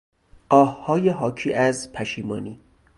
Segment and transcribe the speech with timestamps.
[0.49, 2.59] آههای حاکی از پشیمانی